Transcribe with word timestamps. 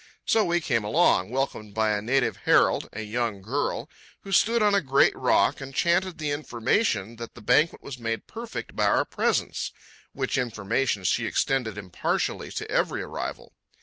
So 0.25 0.43
we 0.43 0.61
came 0.61 0.83
along, 0.83 1.29
welcomed 1.29 1.75
by 1.75 1.91
a 1.91 2.01
native 2.01 2.37
herald, 2.45 2.89
a 2.91 3.03
young 3.03 3.43
girl, 3.43 3.87
who 4.21 4.31
stood 4.31 4.63
on 4.63 4.73
a 4.73 4.81
great 4.81 5.15
rock 5.15 5.61
and 5.61 5.75
chanted 5.75 6.17
the 6.17 6.31
information 6.31 7.17
that 7.17 7.35
the 7.35 7.39
banquet 7.41 7.83
was 7.83 7.99
made 7.99 8.25
perfect 8.25 8.75
by 8.75 8.85
our 8.85 9.05
presence—which 9.05 10.39
information 10.39 11.03
she 11.03 11.27
extended 11.27 11.77
impartially 11.77 12.51
to 12.51 12.71
every 12.71 13.03
arrival. 13.03 13.53